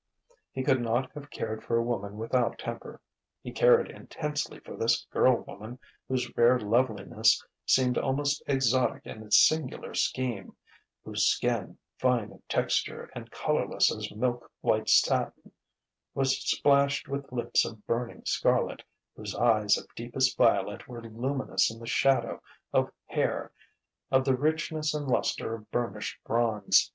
He 0.51 0.63
could 0.63 0.81
not 0.81 1.11
have 1.11 1.29
cared 1.29 1.63
for 1.63 1.77
a 1.77 1.83
woman 1.83 2.17
without 2.17 2.57
temper: 2.57 2.99
he 3.43 3.51
cared 3.51 3.87
intensely 3.91 4.57
for 4.57 4.75
this 4.75 5.05
girl 5.11 5.43
woman 5.43 5.77
whose 6.07 6.35
rare 6.35 6.59
loveliness 6.59 7.45
seemed 7.67 7.99
almost 7.99 8.41
exotic 8.47 9.05
in 9.05 9.21
its 9.21 9.37
singular 9.47 9.93
scheme, 9.93 10.55
whose 11.05 11.23
skin, 11.27 11.77
fine 11.99 12.31
of 12.31 12.41
texture 12.47 13.11
and 13.13 13.29
colourless 13.29 13.95
as 13.95 14.09
milk 14.15 14.51
white 14.61 14.89
satin, 14.89 15.51
was 16.15 16.35
splashed 16.35 17.07
with 17.07 17.31
lips 17.31 17.63
of 17.63 17.85
burning 17.85 18.25
scarlet, 18.25 18.81
whose 19.15 19.35
eyes 19.35 19.77
of 19.77 19.85
deepest 19.95 20.35
violet 20.35 20.87
were 20.87 21.03
luminous 21.03 21.69
in 21.71 21.79
the 21.79 21.85
shadow 21.85 22.41
of 22.73 22.91
hair 23.05 23.51
of 24.09 24.25
the 24.25 24.35
richness 24.35 24.95
and 24.95 25.05
lustre 25.07 25.53
of 25.53 25.69
burnished 25.69 26.17
bronze 26.23 26.89